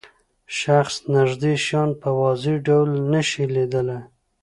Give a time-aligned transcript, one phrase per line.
[0.59, 4.01] شخص نږدې شیان په واضح ډول نشي لیدلای.